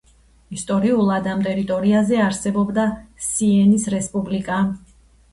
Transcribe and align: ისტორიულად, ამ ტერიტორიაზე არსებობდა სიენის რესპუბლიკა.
ისტორიულად, 0.55 1.27
ამ 1.33 1.43
ტერიტორიაზე 1.47 2.17
არსებობდა 2.27 2.85
სიენის 3.27 3.85
რესპუბლიკა. 3.95 4.57